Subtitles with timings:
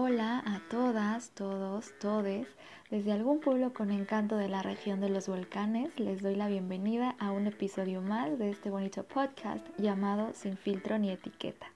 [0.00, 2.46] Hola a todas, todos, todes.
[2.88, 7.16] Desde algún pueblo con encanto de la región de los volcanes, les doy la bienvenida
[7.18, 11.66] a un episodio más de este bonito podcast llamado Sin filtro ni etiqueta.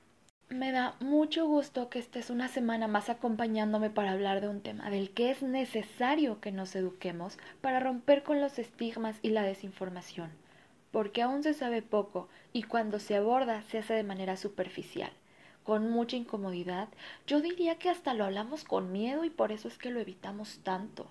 [0.50, 4.88] Me da mucho gusto que estés una semana más acompañándome para hablar de un tema
[4.88, 10.30] del que es necesario que nos eduquemos para romper con los estigmas y la desinformación,
[10.92, 15.10] porque aún se sabe poco y cuando se aborda se hace de manera superficial
[15.64, 16.88] con mucha incomodidad,
[17.26, 20.60] yo diría que hasta lo hablamos con miedo y por eso es que lo evitamos
[20.62, 21.06] tanto.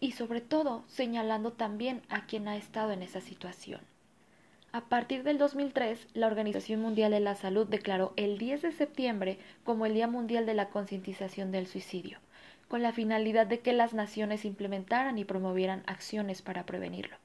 [0.00, 3.80] Y sobre todo señalando también a quien ha estado en esa situación.
[4.72, 9.38] A partir del 2003, la Organización Mundial de la Salud declaró el 10 de septiembre
[9.64, 12.18] como el Día Mundial de la Concientización del Suicidio,
[12.68, 17.16] con la finalidad de que las naciones implementaran y promovieran acciones para prevenirlo.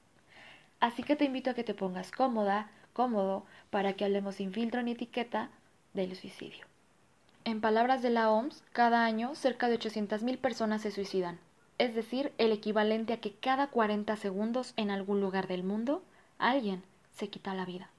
[0.80, 4.82] Así que te invito a que te pongas cómoda, cómodo, para que hablemos sin filtro
[4.82, 5.50] ni etiqueta
[5.94, 6.66] del suicidio.
[7.44, 11.38] En palabras de la OMS, cada año cerca de 800.000 personas se suicidan,
[11.78, 16.02] es decir, el equivalente a que cada 40 segundos en algún lugar del mundo
[16.38, 17.90] alguien se quita la vida.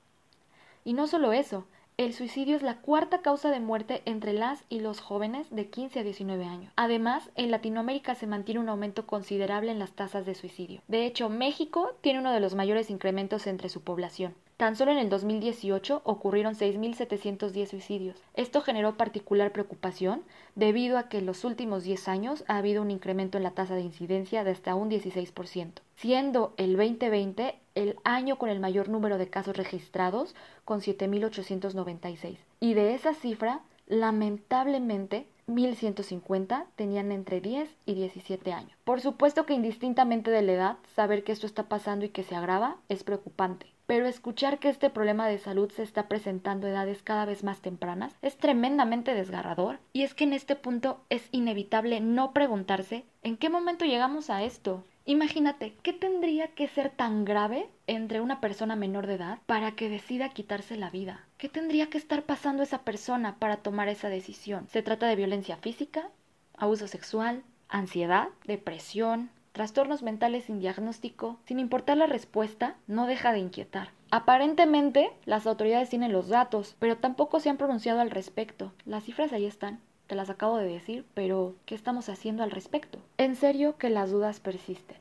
[0.85, 4.79] Y no solo eso, el suicidio es la cuarta causa de muerte entre las y
[4.79, 6.73] los jóvenes de 15 a 19 años.
[6.75, 10.81] Además, en Latinoamérica se mantiene un aumento considerable en las tasas de suicidio.
[10.87, 14.33] De hecho, México tiene uno de los mayores incrementos entre su población.
[14.57, 18.21] Tan solo en el 2018 ocurrieron 6.710 suicidios.
[18.35, 20.23] Esto generó particular preocupación
[20.55, 23.75] debido a que en los últimos 10 años ha habido un incremento en la tasa
[23.75, 29.17] de incidencia de hasta un 16%, siendo el 2020 el año con el mayor número
[29.17, 32.37] de casos registrados, con 7.896.
[32.59, 38.71] Y de esa cifra, lamentablemente, 1150 tenían entre 10 y 17 años.
[38.83, 42.35] Por supuesto que indistintamente de la edad, saber que esto está pasando y que se
[42.35, 43.72] agrava es preocupante.
[43.85, 47.61] Pero escuchar que este problema de salud se está presentando a edades cada vez más
[47.61, 49.79] tempranas es tremendamente desgarrador.
[49.91, 54.43] Y es que en este punto es inevitable no preguntarse en qué momento llegamos a
[54.43, 54.83] esto.
[55.05, 59.89] Imagínate, ¿qué tendría que ser tan grave entre una persona menor de edad para que
[59.89, 61.27] decida quitarse la vida?
[61.37, 64.65] ¿Qué tendría que estar pasando esa persona para tomar esa decisión?
[64.69, 66.09] ¿Se trata de violencia física,
[66.55, 71.37] abuso sexual, ansiedad, depresión, trastornos mentales sin diagnóstico?
[71.45, 73.89] Sin importar la respuesta, no deja de inquietar.
[74.11, 78.73] Aparentemente, las autoridades tienen los datos, pero tampoco se han pronunciado al respecto.
[78.85, 82.99] Las cifras ahí están te las acabo de decir, pero ¿qué estamos haciendo al respecto?
[83.17, 84.97] En serio que las dudas persisten.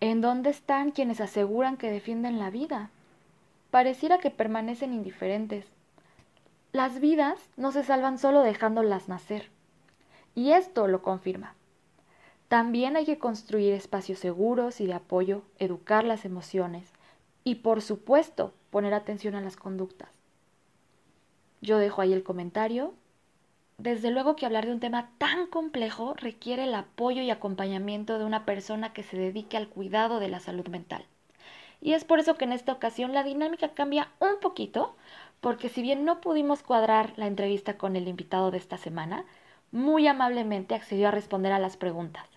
[0.00, 2.90] ¿En dónde están quienes aseguran que defienden la vida?
[3.70, 5.66] Pareciera que permanecen indiferentes.
[6.72, 9.50] Las vidas no se salvan solo dejándolas nacer.
[10.34, 11.54] Y esto lo confirma.
[12.48, 16.92] También hay que construir espacios seguros y de apoyo, educar las emociones
[17.42, 20.08] y, por supuesto, poner atención a las conductas.
[21.60, 22.94] Yo dejo ahí el comentario
[23.78, 28.24] desde luego que hablar de un tema tan complejo requiere el apoyo y acompañamiento de
[28.24, 31.04] una persona que se dedique al cuidado de la salud mental.
[31.80, 34.94] Y es por eso que en esta ocasión la dinámica cambia un poquito,
[35.40, 39.24] porque si bien no pudimos cuadrar la entrevista con el invitado de esta semana,
[39.72, 42.28] muy amablemente accedió a responder a las preguntas.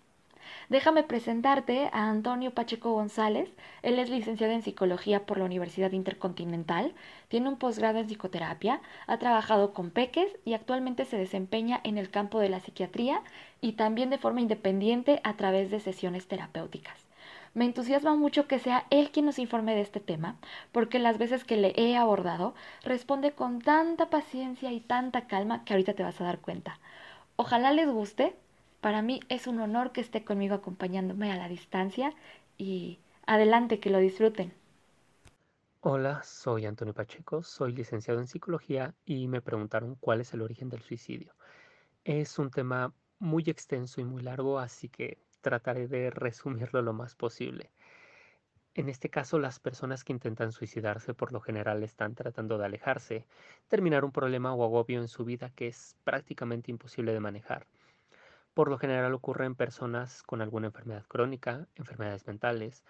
[0.69, 3.49] Déjame presentarte a Antonio Pacheco González.
[3.83, 6.93] Él es licenciado en psicología por la Universidad Intercontinental,
[7.29, 12.09] tiene un posgrado en psicoterapia, ha trabajado con peques y actualmente se desempeña en el
[12.09, 13.21] campo de la psiquiatría
[13.61, 17.07] y también de forma independiente a través de sesiones terapéuticas.
[17.53, 20.35] Me entusiasma mucho que sea él quien nos informe de este tema,
[20.73, 25.73] porque las veces que le he abordado responde con tanta paciencia y tanta calma que
[25.73, 26.77] ahorita te vas a dar cuenta.
[27.37, 28.35] Ojalá les guste
[28.81, 32.13] para mí es un honor que esté conmigo acompañándome a la distancia
[32.57, 34.53] y adelante que lo disfruten.
[35.81, 40.69] Hola, soy Antonio Pacheco, soy licenciado en psicología y me preguntaron cuál es el origen
[40.69, 41.33] del suicidio.
[42.03, 47.15] Es un tema muy extenso y muy largo, así que trataré de resumirlo lo más
[47.15, 47.71] posible.
[48.75, 53.25] En este caso, las personas que intentan suicidarse por lo general están tratando de alejarse,
[53.67, 57.65] terminar un problema o agobio en su vida que es prácticamente imposible de manejar.
[58.57, 62.83] Por lo general ocurre en personas con alguna enfermedad crónica, enfermedades mentales,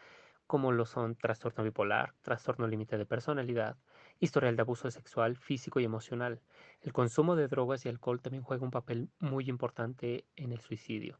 [0.45, 3.75] como lo son trastorno bipolar, trastorno límite de personalidad,
[4.21, 6.39] historial de abuso sexual, físico y emocional.
[6.79, 11.19] El consumo de drogas y alcohol también juega un papel muy importante en el suicidio.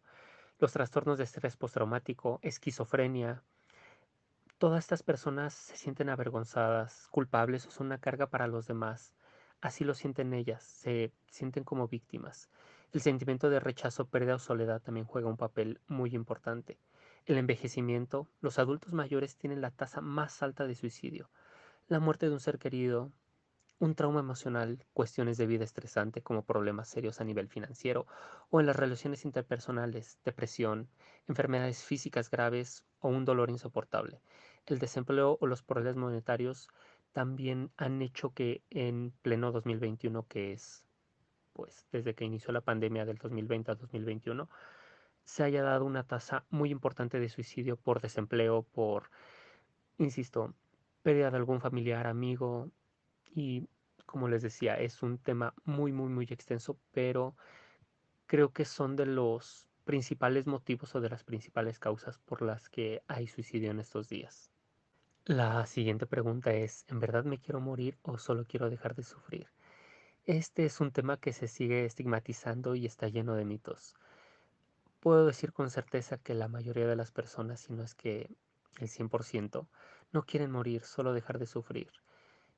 [0.59, 3.43] Los trastornos de estrés postraumático, esquizofrenia,
[4.59, 9.13] todas estas personas se sienten avergonzadas, culpables o son una carga para los demás.
[9.59, 12.49] Así lo sienten ellas, se sienten como víctimas.
[12.93, 16.79] El sentimiento de rechazo, pérdida o soledad también juega un papel muy importante.
[17.25, 21.29] El envejecimiento, los adultos mayores tienen la tasa más alta de suicidio.
[21.89, 23.11] La muerte de un ser querido,
[23.79, 28.07] un trauma emocional, cuestiones de vida estresante como problemas serios a nivel financiero
[28.49, 30.89] o en las relaciones interpersonales, depresión,
[31.27, 34.21] enfermedades físicas graves o un dolor insoportable.
[34.65, 36.69] El desempleo o los problemas monetarios
[37.11, 40.86] también han hecho que en pleno 2021, que es
[41.57, 44.47] pues desde que inició la pandemia del 2020 a 2021,
[45.25, 49.09] se haya dado una tasa muy importante de suicidio por desempleo, por,
[49.97, 50.53] insisto,
[51.01, 52.69] pérdida de algún familiar, amigo,
[53.33, 53.67] y
[54.05, 57.35] como les decía, es un tema muy, muy, muy extenso, pero
[58.27, 63.01] creo que son de los principales motivos o de las principales causas por las que
[63.07, 64.51] hay suicidio en estos días.
[65.25, 69.47] La siguiente pregunta es, ¿en verdad me quiero morir o solo quiero dejar de sufrir?
[70.27, 73.95] Este es un tema que se sigue estigmatizando y está lleno de mitos.
[74.99, 78.35] Puedo decir con certeza que la mayoría de las personas, si no es que
[78.77, 79.69] el 100%,
[80.11, 81.93] no quieren morir, solo dejar de sufrir.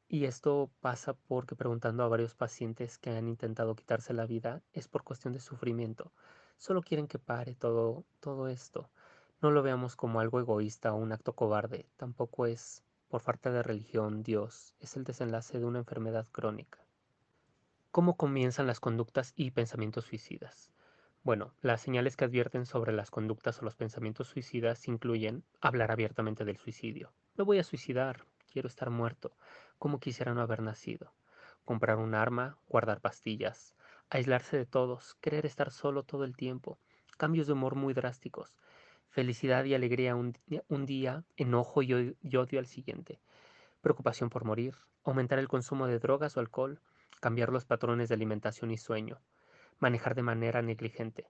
[0.07, 4.88] Y esto pasa porque preguntando a varios pacientes que han intentado quitarse la vida es
[4.88, 6.12] por cuestión de sufrimiento.
[6.57, 8.89] Solo quieren que pare todo, todo esto.
[9.44, 11.86] No lo veamos como algo egoísta o un acto cobarde.
[11.98, 14.74] Tampoco es por falta de religión, Dios.
[14.80, 16.88] Es el desenlace de una enfermedad crónica.
[17.91, 20.69] ¿Cómo comienzan las conductas y pensamientos suicidas?
[21.24, 26.45] Bueno, las señales que advierten sobre las conductas o los pensamientos suicidas incluyen hablar abiertamente
[26.45, 27.12] del suicidio.
[27.36, 29.36] Me voy a suicidar, quiero estar muerto,
[29.80, 31.15] como quisiera no haber nacido.
[31.65, 33.74] Comprar un arma, guardar pastillas,
[34.12, 36.77] aislarse de todos, querer estar solo todo el tiempo,
[37.18, 38.56] cambios de humor muy drásticos,
[39.07, 40.38] felicidad y alegría un,
[40.85, 43.19] día, enojo y odio al siguiente,
[43.81, 46.80] preocupación por morir, aumentar el consumo de drogas o alcohol,
[47.19, 49.21] cambiar los patrones de alimentación y sueño,
[49.80, 51.27] manejar de manera negligente,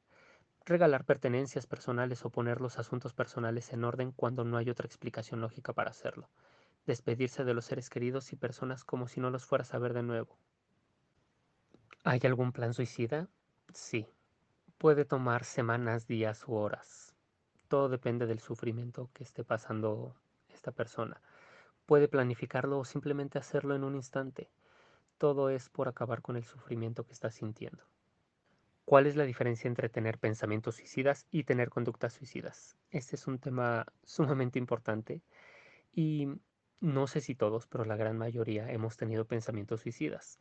[0.66, 5.42] regalar pertenencias personales o poner los asuntos personales en orden cuando no hay otra explicación
[5.42, 6.30] lógica para hacerlo,
[6.86, 10.04] despedirse de los seres queridos y personas como si no los fueras a ver de
[10.04, 10.38] nuevo.
[12.04, 13.28] ¿Hay algún plan suicida?
[13.74, 14.08] Sí.
[14.78, 17.14] Puede tomar semanas, días u horas.
[17.68, 20.16] Todo depende del sufrimiento que esté pasando
[20.48, 21.22] esta persona.
[21.86, 24.50] Puede planificarlo o simplemente hacerlo en un instante.
[25.20, 27.84] Todo es por acabar con el sufrimiento que está sintiendo.
[28.86, 32.78] ¿Cuál es la diferencia entre tener pensamientos suicidas y tener conductas suicidas?
[32.90, 35.22] Este es un tema sumamente importante
[35.92, 36.30] y
[36.80, 40.40] no sé si todos, pero la gran mayoría hemos tenido pensamientos suicidas.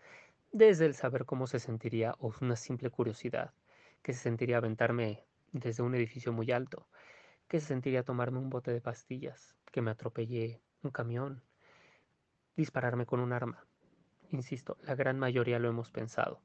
[0.53, 3.53] Desde el saber cómo se sentiría o una simple curiosidad,
[4.01, 6.87] que se sentiría aventarme desde un edificio muy alto,
[7.49, 11.43] que se sentiría tomarme un bote de pastillas, que me atropellé un camión,
[12.55, 13.68] dispararme con un arma.
[14.31, 16.41] Insisto, la gran mayoría lo hemos pensado.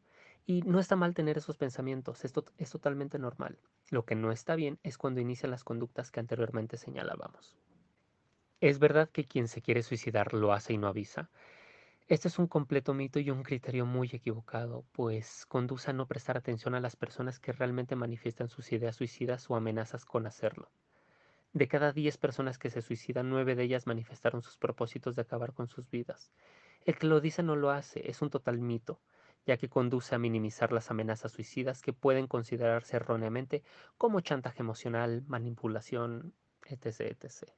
[0.46, 3.58] Y no está mal tener esos pensamientos, esto es totalmente normal.
[3.90, 7.58] Lo que no está bien es cuando inician las conductas que anteriormente señalábamos.
[8.60, 11.30] ¿Es verdad que quien se quiere suicidar lo hace y no avisa?
[12.08, 16.38] Este es un completo mito y un criterio muy equivocado, pues conduce a no prestar
[16.38, 20.70] atención a las personas que realmente manifiestan sus ideas suicidas o amenazas con hacerlo.
[21.54, 25.54] De cada 10 personas que se suicidan, 9 de ellas manifestaron sus propósitos de acabar
[25.54, 26.32] con sus vidas.
[26.86, 29.00] El que lo dice no lo hace, es un total mito,
[29.46, 33.64] ya que conduce a minimizar las amenazas suicidas que pueden considerarse erróneamente
[33.98, 36.34] como chantaje emocional, manipulación,
[36.66, 37.02] etc.
[37.02, 37.52] etc.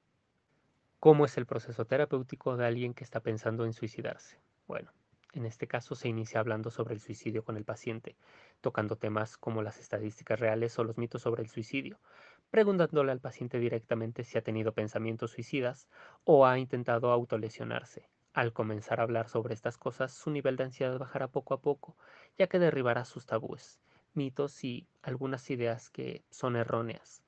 [0.99, 4.39] ¿Cómo es el proceso terapéutico de alguien que está pensando en suicidarse?
[4.67, 4.91] Bueno,
[5.33, 8.15] en este caso se inicia hablando sobre el suicidio con el paciente,
[8.61, 11.99] tocando temas como las estadísticas reales o los mitos sobre el suicidio,
[12.51, 15.87] preguntándole al paciente directamente si ha tenido pensamientos suicidas
[16.25, 18.07] o ha intentado autolesionarse.
[18.35, 21.97] Al comenzar a hablar sobre estas cosas, su nivel de ansiedad bajará poco a poco,
[22.37, 23.79] ya que derribará sus tabúes,
[24.13, 27.23] mitos y algunas ideas que son erróneas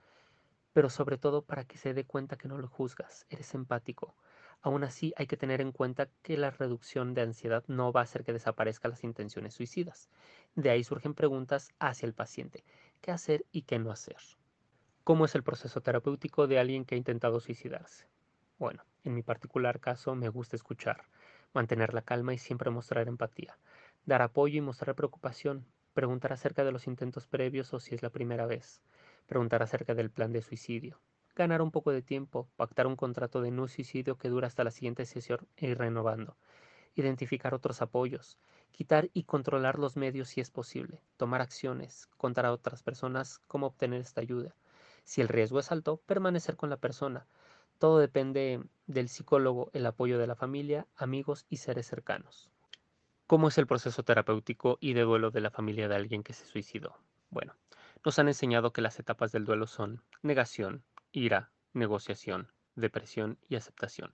[0.78, 4.16] pero sobre todo para que se dé cuenta que no lo juzgas, eres empático.
[4.62, 8.04] Aún así, hay que tener en cuenta que la reducción de ansiedad no va a
[8.04, 10.12] hacer que desaparezcan las intenciones suicidas.
[10.54, 12.64] De ahí surgen preguntas hacia el paciente,
[13.02, 14.18] qué hacer y qué no hacer.
[15.04, 18.08] ¿Cómo es el proceso terapéutico de alguien que ha intentado suicidarse?
[18.60, 21.06] Bueno, en mi particular caso me gusta escuchar,
[21.54, 23.58] mantener la calma y siempre mostrar empatía,
[24.06, 28.10] dar apoyo y mostrar preocupación, preguntar acerca de los intentos previos o si es la
[28.10, 28.82] primera vez,
[29.26, 31.00] preguntar acerca del plan de suicidio,
[31.36, 34.72] ganar un poco de tiempo, pactar un contrato de no suicidio que dura hasta la
[34.72, 36.36] siguiente sesión e ir renovando,
[36.94, 38.38] identificar otros apoyos,
[38.72, 43.68] quitar y controlar los medios si es posible, tomar acciones, contar a otras personas cómo
[43.68, 44.54] obtener esta ayuda.
[45.06, 47.26] Si el riesgo es alto, permanecer con la persona.
[47.80, 52.50] Todo depende del psicólogo, el apoyo de la familia, amigos y seres cercanos.
[53.28, 56.46] ¿Cómo es el proceso terapéutico y de duelo de la familia de alguien que se
[56.46, 56.98] suicidó?
[57.30, 57.56] Bueno,
[58.04, 64.14] nos han enseñado que las etapas del duelo son negación, ira, negociación, depresión y aceptación,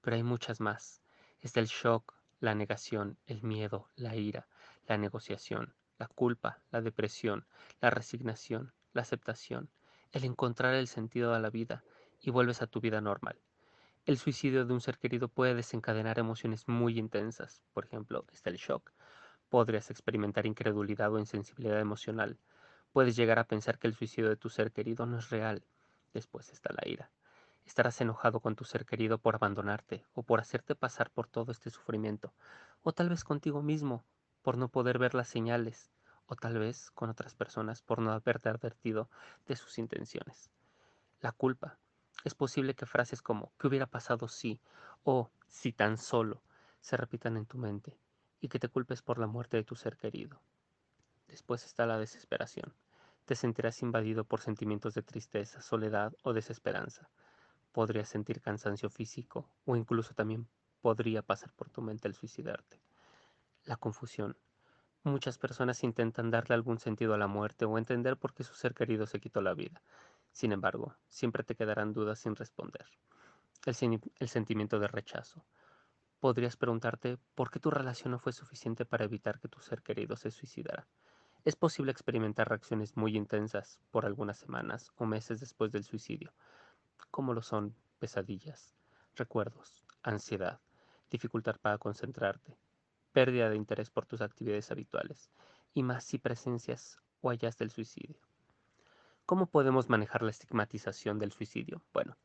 [0.00, 1.00] pero hay muchas más.
[1.40, 4.48] Está el shock, la negación, el miedo, la ira,
[4.88, 7.46] la negociación, la culpa, la depresión,
[7.80, 9.70] la resignación, la aceptación,
[10.10, 11.84] el encontrar el sentido a la vida
[12.26, 13.38] y vuelves a tu vida normal.
[14.06, 17.62] El suicidio de un ser querido puede desencadenar emociones muy intensas.
[17.72, 18.92] Por ejemplo, está el shock.
[19.50, 22.38] Podrías experimentar incredulidad o insensibilidad emocional.
[22.92, 25.64] Puedes llegar a pensar que el suicidio de tu ser querido no es real.
[26.12, 27.10] Después está la ira.
[27.64, 31.70] Estarás enojado con tu ser querido por abandonarte o por hacerte pasar por todo este
[31.70, 32.34] sufrimiento.
[32.82, 34.04] O tal vez contigo mismo
[34.42, 35.90] por no poder ver las señales.
[36.26, 39.10] O tal vez con otras personas por no haberte advertido
[39.46, 40.50] de sus intenciones.
[41.20, 41.78] La culpa
[42.24, 44.60] es posible que frases como ¿qué hubiera pasado si?
[45.04, 46.42] o si tan solo
[46.80, 47.96] se repitan en tu mente
[48.40, 50.40] y que te culpes por la muerte de tu ser querido.
[51.28, 52.74] Después está la desesperación.
[53.24, 57.08] Te sentirás invadido por sentimientos de tristeza, soledad o desesperanza.
[57.72, 60.46] Podrías sentir cansancio físico o incluso también
[60.80, 62.80] podría pasar por tu mente el suicidarte.
[63.64, 64.36] La confusión.
[65.02, 68.74] Muchas personas intentan darle algún sentido a la muerte o entender por qué su ser
[68.74, 69.82] querido se quitó la vida.
[70.34, 72.86] Sin embargo, siempre te quedarán dudas sin responder.
[73.66, 75.46] El, sentimiento de rechazo.
[76.18, 80.16] Podrías preguntarte por qué tu relación no fue suficiente para evitar que tu ser querido
[80.16, 80.88] se suicidara.
[81.44, 86.34] Es posible experimentar reacciones muy intensas por algunas semanas o meses después del suicidio,
[87.12, 88.74] como lo son pesadillas,
[89.14, 90.58] recuerdos, ansiedad,
[91.12, 92.58] dificultad para concentrarte,
[93.12, 95.30] pérdida de interés por tus actividades habituales
[95.74, 98.18] y más si presencias o hallas del suicidio.
[99.26, 101.82] ¿Cómo podemos manejar la estigmatización del suicidio?
[101.94, 102.18] Bueno,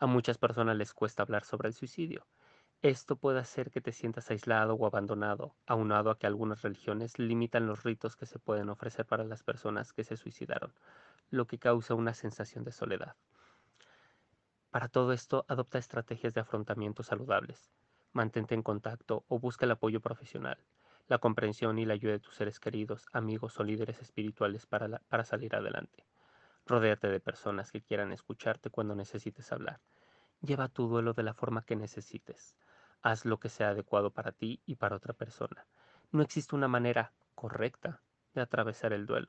[0.00, 2.26] a muchas personas les cuesta hablar sobre el suicidio.
[2.82, 7.68] Esto puede hacer que te sientas aislado o abandonado, aunado a que algunas religiones limitan
[7.68, 10.74] los ritos que se pueden ofrecer para las personas que se suicidaron,
[11.30, 13.14] lo que causa una sensación de soledad.
[14.72, 17.70] Para todo esto, adopta estrategias de afrontamiento saludables.
[18.12, 20.58] Mantente en contacto o busca el apoyo profesional,
[21.06, 25.24] la comprensión y la ayuda de tus seres queridos, amigos o líderes espirituales para, para
[25.24, 26.04] salir adelante.
[26.66, 29.80] Rodéate de personas que quieran escucharte cuando necesites hablar.
[30.40, 32.56] Lleva tu duelo de la forma que necesites.
[33.02, 35.66] Haz lo que sea adecuado para ti y para otra persona.
[36.10, 38.02] No existe una manera correcta
[38.34, 39.28] de atravesar el duelo.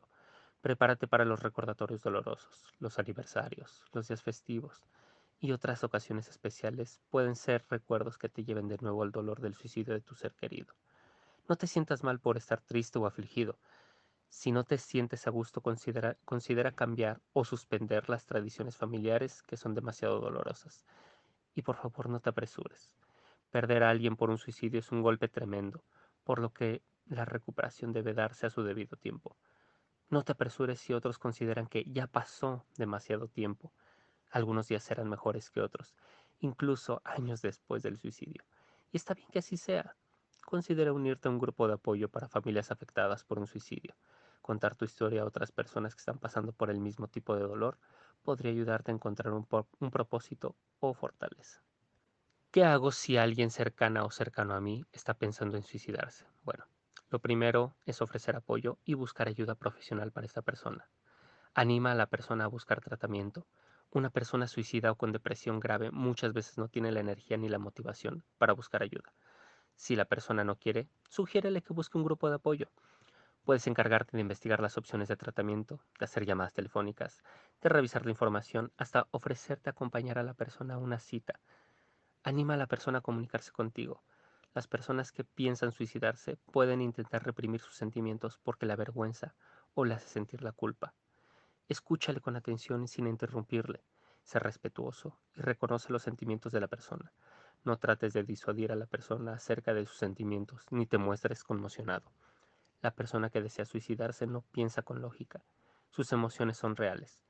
[0.61, 4.81] Prepárate para los recordatorios dolorosos, los aniversarios, los días festivos
[5.39, 9.53] y otras ocasiones especiales pueden ser recuerdos que te lleven de nuevo al dolor del
[9.53, 10.73] suicidio de tu ser querido.
[11.47, 13.59] No te sientas mal por estar triste o afligido.
[14.29, 19.73] Si no te sientes a gusto, considera, cambiar o suspender las tradiciones familiares que son
[19.73, 20.85] demasiado dolorosas.
[21.53, 22.91] Y por favor no te apresures.
[23.51, 25.83] Perder a alguien por un suicidio es un golpe tremendo,
[26.23, 29.37] por lo que la recuperación debe darse a su debido tiempo.
[30.09, 33.71] No te apresures si otros consideran que ya pasó demasiado tiempo.
[34.31, 35.95] Algunos días serán mejores que otros,
[36.39, 38.43] incluso años después del suicidio.
[38.91, 39.95] Y está bien que así sea.
[40.45, 43.95] Considera unirte a un grupo de apoyo para familias afectadas por un suicidio.
[44.43, 47.79] Contar tu historia a otras personas que están pasando por el mismo tipo de dolor
[48.21, 51.63] podría ayudarte a encontrar un, propósito o fortaleza.
[52.51, 56.27] ¿Qué hago si alguien cercana o cercano a mí está pensando en suicidarse?
[56.43, 56.65] Bueno,
[57.09, 60.87] lo primero es ofrecer apoyo y buscar ayuda profesional para esta persona.
[61.55, 63.47] Anima a la persona a buscar tratamiento.
[63.89, 67.57] Una persona suicida o con depresión grave muchas veces no tiene la energía ni la
[67.57, 69.11] motivación para buscar ayuda.
[69.75, 72.69] Si la persona no quiere, sugiérele que busque un grupo de apoyo.
[73.43, 77.21] Puedes encargarte de investigar las opciones de tratamiento, de hacer llamadas telefónicas,
[77.61, 81.39] de revisar la información, hasta ofrecerte acompañar a la persona a una cita.
[82.23, 84.03] Anima a la persona a comunicarse contigo.
[84.55, 89.35] Las personas que piensan suicidarse pueden intentar reprimir sus sentimientos porque la vergüenza
[89.73, 90.95] o le hace sentir la culpa.
[91.67, 93.83] Escúchale con atención y sin interrumpirle.
[94.23, 97.11] Sé respetuoso y reconoce los sentimientos de la persona.
[97.65, 102.11] No trates de disuadir a la persona acerca de sus sentimientos, ni te muestres conmocionado.
[102.83, 105.43] La persona que desea suicidarse no piensa con lógica.
[105.89, 107.23] Sus emociones son reales.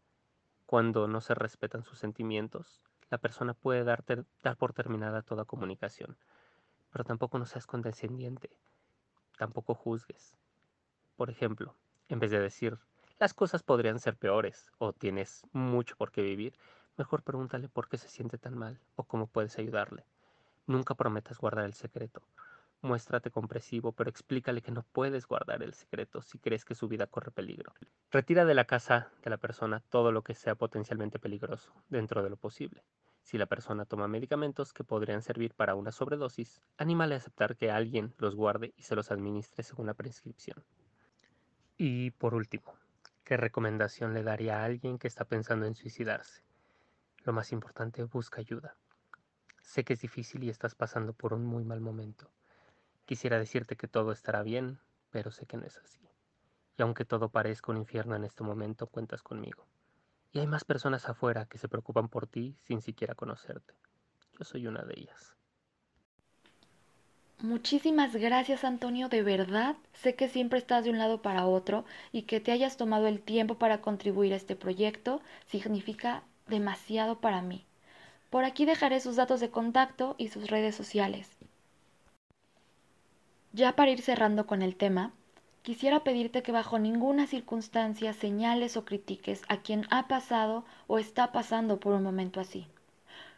[0.65, 4.03] Cuando no se respetan sus sentimientos, la persona puede dar,
[4.57, 6.17] por terminada toda comunicación.
[6.91, 8.49] Pero tampoco no seas condescendiente.
[9.37, 10.35] Tampoco juzgues.
[11.15, 11.75] Por ejemplo,
[12.09, 12.77] en vez de decir,
[13.19, 16.59] las cosas podrían ser peores o tienes mucho por qué vivir,
[16.97, 20.05] mejor pregúntale por qué se siente tan mal o cómo puedes ayudarle.
[20.67, 22.23] Nunca prometas guardar el secreto.
[22.81, 27.07] Muéstrate compresivo, pero explícale que no puedes guardar el secreto si crees que su vida
[27.07, 27.73] corre peligro.
[28.11, 32.29] Retira de la casa de la persona todo lo que sea potencialmente peligroso, dentro de
[32.29, 32.83] lo posible.
[33.21, 37.71] Si la persona toma medicamentos que podrían servir para una sobredosis, anímale a aceptar que
[37.71, 40.63] alguien los guarde y se los administre según la prescripción.
[41.77, 42.77] Y por último,
[43.23, 46.43] ¿qué recomendación le daría a alguien que está pensando en suicidarse?
[47.23, 48.77] Lo más importante, busca ayuda.
[49.65, 52.31] Sé que es difícil y estás pasando por un muy mal momento
[53.05, 54.79] Quisiera decirte que todo estará bien,
[55.11, 55.99] pero sé que no es así.
[56.77, 59.67] Y aunque todo parezca un infierno en este momento, cuentas conmigo.
[60.33, 63.75] Y hay más personas afuera que se preocupan por ti sin siquiera conocerte.
[64.39, 65.35] Yo soy una de ellas.
[67.41, 69.75] Muchísimas gracias Antonio, de verdad.
[69.93, 73.21] Sé que siempre estás de un lado para otro y que te hayas tomado el
[73.21, 77.65] tiempo para contribuir a este proyecto significa demasiado para mí.
[78.29, 81.29] Por aquí dejaré sus datos de contacto y sus redes sociales.
[83.53, 85.13] Ya para ir cerrando con el tema,
[85.61, 91.31] quisiera pedirte que bajo ninguna circunstancia señales o critiques a quien ha pasado o está
[91.31, 92.67] pasando por un momento así.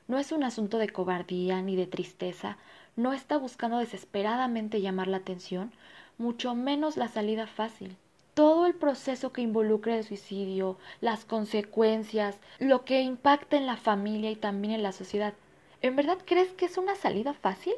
[0.07, 2.57] No es un asunto de cobardía ni de tristeza,
[2.95, 5.71] no está buscando desesperadamente llamar la atención,
[6.17, 7.95] mucho menos la salida fácil.
[8.37, 14.29] Todo el proceso que involucra el suicidio, las consecuencias, lo que impacta en la familia
[14.29, 15.33] y también en la sociedad.
[15.81, 17.73] ¿En verdad crees que es una salida fácil?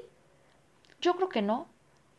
[0.99, 1.67] Yo creo que no.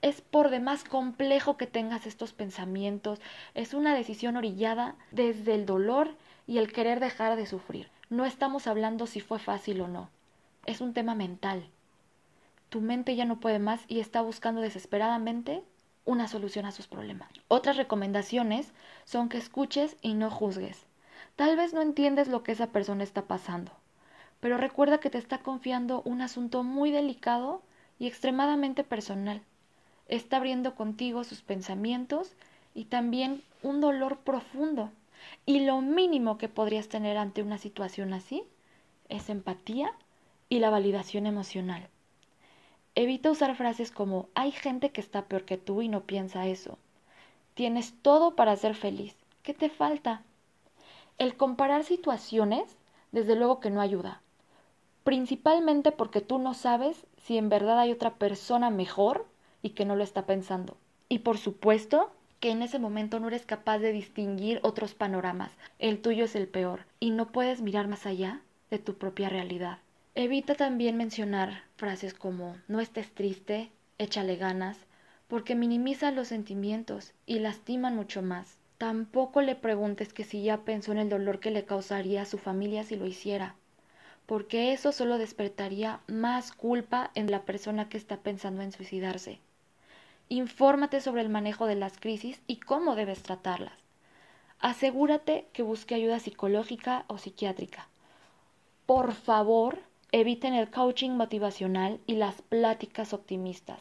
[0.01, 3.21] Es por demás complejo que tengas estos pensamientos.
[3.53, 6.17] Es una decisión orillada desde el dolor
[6.47, 7.91] y el querer dejar de sufrir.
[8.09, 10.09] No estamos hablando si fue fácil o no.
[10.65, 11.69] Es un tema mental.
[12.71, 15.63] Tu mente ya no puede más y está buscando desesperadamente
[16.11, 17.29] una solución a sus problemas.
[17.47, 18.73] Otras recomendaciones
[19.05, 20.85] son que escuches y no juzgues.
[21.37, 23.71] Tal vez no entiendes lo que esa persona está pasando,
[24.41, 27.63] pero recuerda que te está confiando un asunto muy delicado
[28.01, 29.41] y extremadamente personal.
[30.09, 32.33] Está abriendo contigo sus pensamientos
[32.75, 34.91] y también un dolor profundo.
[35.47, 38.43] Y lo mínimo que podrías tener ante una situación así
[39.09, 39.93] es empatía
[40.49, 41.89] y la validación emocional.
[43.01, 46.77] Evita usar frases como hay gente que está peor que tú y no piensa eso.
[47.55, 49.17] Tienes todo para ser feliz.
[49.43, 50.21] ¿Qué te falta?
[51.17, 52.77] El comparar situaciones,
[53.11, 54.21] desde luego que no ayuda.
[55.03, 59.25] Principalmente porque tú no sabes si en verdad hay otra persona mejor
[59.63, 60.77] y que no lo está pensando.
[61.09, 65.53] Y por supuesto que en ese momento no eres capaz de distinguir otros panoramas.
[65.79, 69.79] El tuyo es el peor y no puedes mirar más allá de tu propia realidad.
[70.17, 74.77] Evita también mencionar frases como no estés triste, échale ganas,
[75.29, 78.59] porque minimizan los sentimientos y lastiman mucho más.
[78.77, 82.39] Tampoco le preguntes que si ya pensó en el dolor que le causaría a su
[82.39, 83.55] familia si lo hiciera,
[84.27, 89.39] porque eso solo despertaría más culpa en la persona que está pensando en suicidarse.
[90.29, 93.79] Infórmate sobre el manejo de las crisis y cómo debes tratarlas.
[94.59, 97.89] Asegúrate que busque ayuda psicológica o psiquiátrica.
[98.87, 99.79] Por favor,
[100.13, 103.81] Eviten el coaching motivacional y las pláticas optimistas.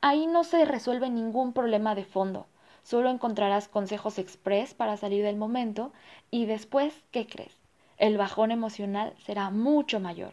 [0.00, 2.46] Ahí no se resuelve ningún problema de fondo.
[2.82, 5.92] Solo encontrarás consejos express para salir del momento
[6.30, 7.56] y después, ¿qué crees?
[7.96, 10.32] El bajón emocional será mucho mayor.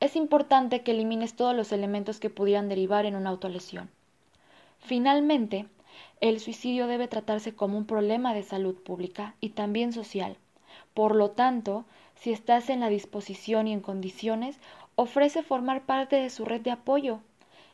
[0.00, 3.90] Es importante que elimines todos los elementos que pudieran derivar en una autolesión.
[4.78, 5.66] Finalmente,
[6.20, 10.36] el suicidio debe tratarse como un problema de salud pública y también social.
[10.92, 14.58] Por lo tanto, si estás en la disposición y en condiciones,
[14.96, 17.20] ofrece formar parte de su red de apoyo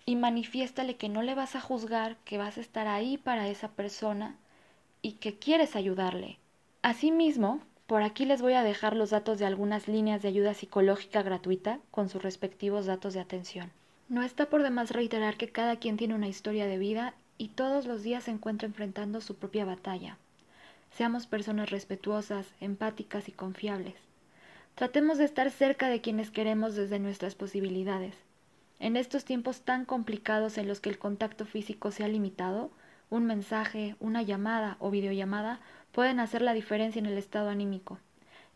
[0.06, 3.68] y manifiéstale que no le vas a juzgar, que vas a estar ahí para esa
[3.68, 4.36] persona
[5.02, 6.38] y que quieres ayudarle.
[6.82, 11.22] Asimismo, por aquí les voy a dejar los datos de algunas líneas de ayuda psicológica
[11.22, 13.70] gratuita con sus respectivos datos de atención.
[14.08, 17.86] No está por demás reiterar que cada quien tiene una historia de vida y todos
[17.86, 20.18] los días se encuentra enfrentando su propia batalla.
[20.90, 24.09] Seamos personas respetuosas, empáticas y confiables.
[24.74, 28.14] Tratemos de estar cerca de quienes queremos desde nuestras posibilidades.
[28.78, 32.70] En estos tiempos tan complicados en los que el contacto físico se ha limitado,
[33.10, 35.60] un mensaje, una llamada o videollamada
[35.92, 37.98] pueden hacer la diferencia en el estado anímico.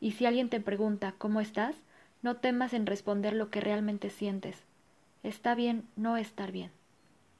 [0.00, 1.76] Y si alguien te pregunta ¿cómo estás?
[2.22, 4.56] No temas en responder lo que realmente sientes.
[5.22, 6.70] Está bien no estar bien.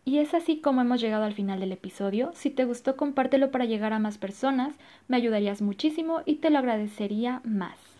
[0.05, 2.33] Y es así como hemos llegado al final del episodio.
[2.35, 4.75] Si te gustó, compártelo para llegar a más personas.
[5.09, 7.94] Me ayudarías muchísimo y te lo agradecería más.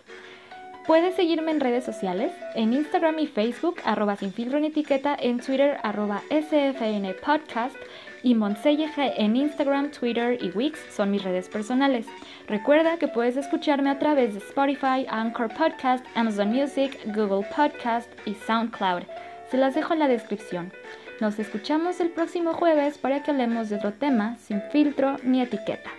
[0.87, 5.41] Puedes seguirme en redes sociales, en Instagram y Facebook, arroba sin filtro en etiqueta, en
[5.41, 7.75] Twitter, arroba SFN Podcast
[8.23, 12.07] y Monselleje en Instagram, Twitter y Wix son mis redes personales.
[12.49, 18.35] Recuerda que puedes escucharme a través de Spotify, Anchor Podcast, Amazon Music, Google Podcast y
[18.35, 19.05] SoundCloud.
[19.51, 20.71] Se las dejo en la descripción.
[21.19, 25.91] Nos escuchamos el próximo jueves para que hablemos de otro tema sin filtro ni etiqueta.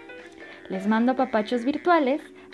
[0.69, 2.21] Les mando papachos virtuales